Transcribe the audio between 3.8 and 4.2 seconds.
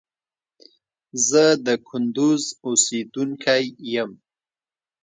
یم